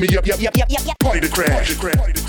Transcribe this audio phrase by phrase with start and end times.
[0.00, 0.98] me up, yep, yep, yep, yep, yep.
[0.98, 1.50] Party to crash.
[1.50, 2.19] Party to crash.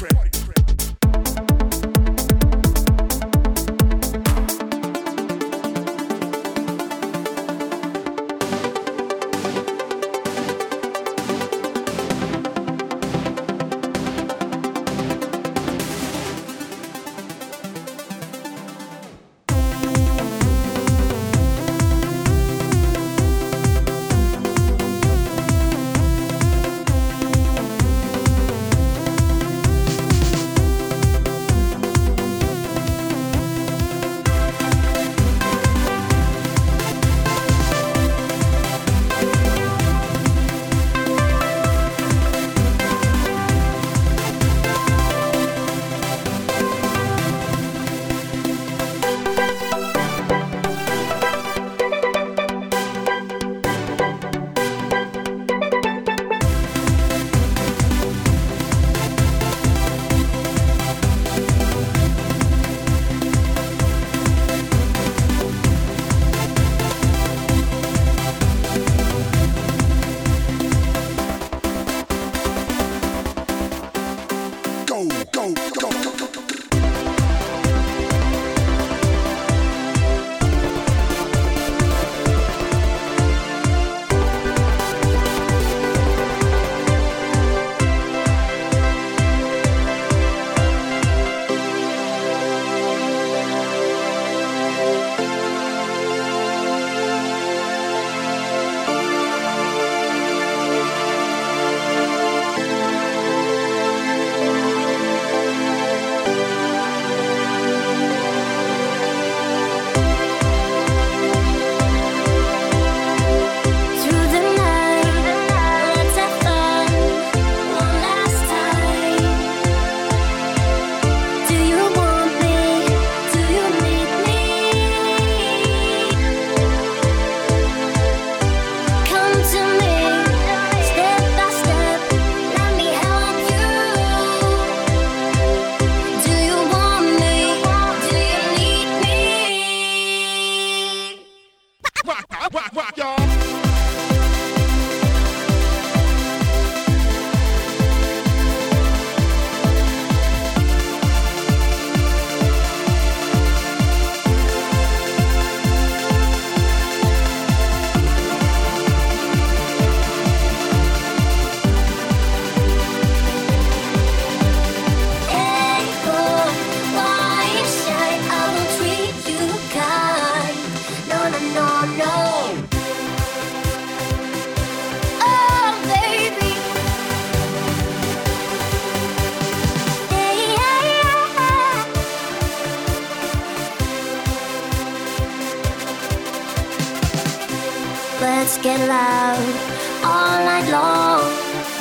[188.72, 189.56] Get loud
[190.02, 191.30] all night long.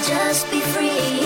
[0.03, 1.21] Just be free.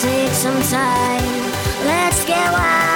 [0.00, 1.50] Take some time.
[1.84, 2.87] Let's get wild.